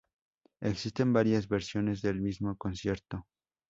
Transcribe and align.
Existen 0.61 1.13
varias 1.13 1.47
versiones 1.47 2.01
del 2.01 2.21
mismo 2.21 2.57
concierto. 2.57 3.27